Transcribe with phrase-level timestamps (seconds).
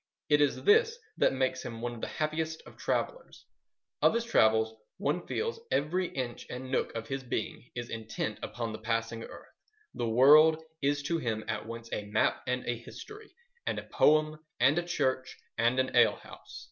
[0.29, 3.45] It is this that makes him one of the happiest of travellers.
[4.01, 8.73] On his travels, one feels, every inch and nook of his being is intent upon
[8.73, 9.53] the passing earth.
[9.93, 13.31] The world is to him at once a map and a history
[13.67, 16.59] and a poem and a church and an ale house.